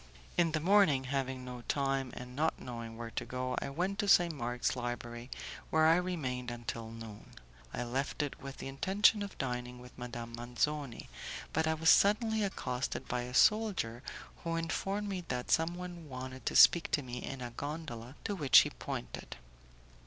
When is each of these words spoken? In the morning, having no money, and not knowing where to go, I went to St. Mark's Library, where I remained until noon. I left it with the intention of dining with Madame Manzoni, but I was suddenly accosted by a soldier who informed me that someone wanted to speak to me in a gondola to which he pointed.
In 0.35 0.53
the 0.53 0.59
morning, 0.59 1.03
having 1.03 1.45
no 1.45 1.61
money, 1.75 2.09
and 2.15 2.35
not 2.35 2.59
knowing 2.59 2.97
where 2.97 3.11
to 3.11 3.23
go, 3.23 3.55
I 3.61 3.69
went 3.69 3.99
to 3.99 4.07
St. 4.07 4.33
Mark's 4.33 4.75
Library, 4.75 5.29
where 5.69 5.85
I 5.85 5.97
remained 5.97 6.49
until 6.49 6.89
noon. 6.89 7.35
I 7.71 7.83
left 7.83 8.23
it 8.23 8.41
with 8.41 8.57
the 8.57 8.67
intention 8.67 9.21
of 9.21 9.37
dining 9.37 9.77
with 9.77 9.95
Madame 9.99 10.33
Manzoni, 10.35 11.07
but 11.53 11.67
I 11.67 11.75
was 11.75 11.91
suddenly 11.91 12.43
accosted 12.43 13.07
by 13.07 13.21
a 13.21 13.35
soldier 13.35 14.01
who 14.43 14.55
informed 14.55 15.07
me 15.07 15.23
that 15.27 15.51
someone 15.51 16.09
wanted 16.09 16.47
to 16.47 16.55
speak 16.55 16.89
to 16.93 17.03
me 17.03 17.21
in 17.23 17.39
a 17.43 17.51
gondola 17.51 18.15
to 18.23 18.33
which 18.33 18.57
he 18.61 18.71
pointed. 18.71 19.35